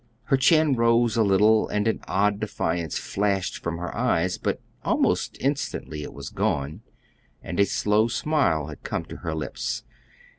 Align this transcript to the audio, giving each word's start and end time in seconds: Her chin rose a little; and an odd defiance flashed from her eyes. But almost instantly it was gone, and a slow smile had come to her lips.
Her 0.23 0.35
chin 0.37 0.73
rose 0.73 1.15
a 1.15 1.21
little; 1.21 1.67
and 1.67 1.87
an 1.87 1.99
odd 2.07 2.39
defiance 2.39 2.97
flashed 2.97 3.59
from 3.61 3.77
her 3.77 3.95
eyes. 3.95 4.39
But 4.39 4.59
almost 4.83 5.37
instantly 5.39 6.01
it 6.01 6.11
was 6.11 6.31
gone, 6.31 6.81
and 7.43 7.59
a 7.59 7.67
slow 7.67 8.07
smile 8.07 8.65
had 8.65 8.81
come 8.81 9.05
to 9.05 9.17
her 9.17 9.35
lips. 9.35 9.83